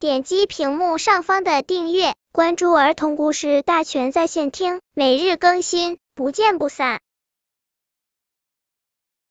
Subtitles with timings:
[0.00, 7.00] 点击屏幕上方的订阅，关注儿童故事大全在线听，每日更新，不见不散。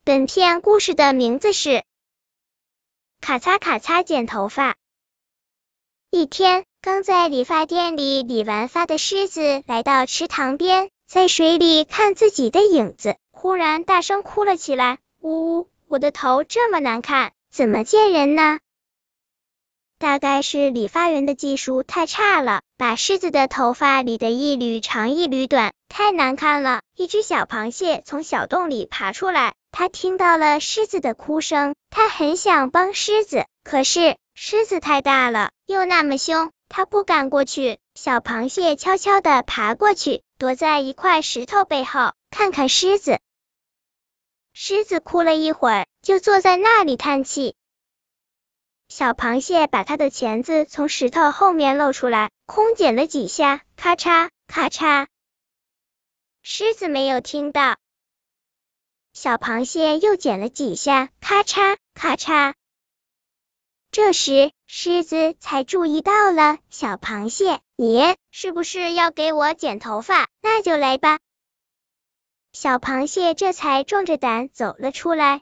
[0.03, 1.69] 本片故事的名字是
[3.21, 4.73] 《咔嚓咔嚓剪头发》。
[6.09, 18.59] 一天，刚在理发店里理完发的狮子来到池塘边，在水里看自己的影子，忽然大声哭了起来：“呜呜，我的头这么难看，怎么见人呢？”
[20.00, 26.81] 大概是理发员的技术太差了，把狮子的头发理得一缕长一缕短，太难看了。
[26.95, 34.18] 一只小螃蟹从小洞里爬出来，它听到了狮子的哭声，它很想帮狮子，可是。
[34.40, 37.79] 狮子太大了，又那么凶，它不敢过去。
[37.95, 43.18] 小螃蟹悄悄地爬过去，躲在一块石头背后，看看狮子。
[44.54, 47.55] 狮子哭了一会儿，就坐在那里叹气。
[48.90, 55.07] 小螃蟹把它的钳子从石头后面露出来，空剪了几下，咔嚓咔嚓。
[56.41, 57.77] 狮子没有听到。
[59.13, 62.54] 小螃蟹又剪了几下，咔嚓咔嚓。
[63.91, 67.59] 这时，狮子才注意到了小螃蟹。
[67.75, 70.28] 你是不是要给我剪头发？
[70.41, 71.19] 那就来吧。
[72.53, 75.41] 小螃蟹这才壮着胆走了出来。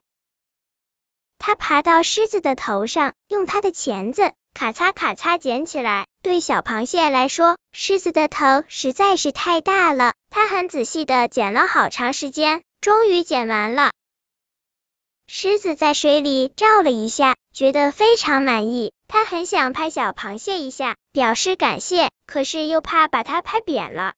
[1.38, 6.08] 它爬到狮子的头上，用它的钳子咔嚓咔嚓剪起来。
[6.22, 10.14] 对小螃蟹来说，狮子的头实在是太大了。
[10.30, 13.92] 它很仔细的剪了好长时间，终于剪完了。
[15.28, 18.92] 狮子在水里照了一下，觉得非常满意。
[19.08, 24.14] 他很想拍小螃蟹一下，表示感谢，可是又怕把它拍扁了。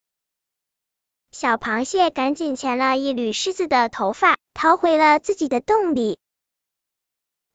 [1.32, 6.20] 小螃蟹赶紧钳了一缕狮子的头发，逃回了自己的洞里。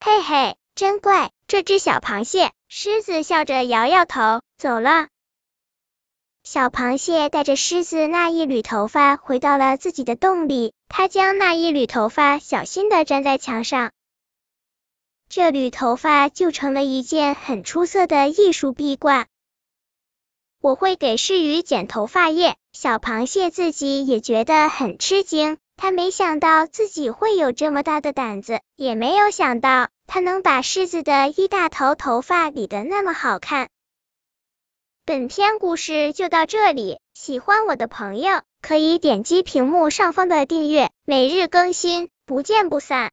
[0.04, 2.50] 嘿嘿，真怪，这只小螃蟹。
[2.66, 5.06] 狮子笑着摇摇头，走了。
[6.42, 13.92] 小螃蟹带着狮子那一缕头发回到了自己的洞里，它将那一缕头发小心的粘在墙上，
[15.28, 19.28] 这缕头发就成了一件很出色的艺术壁挂。
[20.60, 33.68] 我会给狮鱼剪头发叶，小螃蟹自己也觉得很吃惊，他没想到自己会有这么大的胆子，也没有想到他能把狮子的一大头头发理得那么好看。
[35.04, 43.00] 本篇故事就到这里，喜欢我的朋友可以点击屏幕上方的订阅，每日更新，不见不散。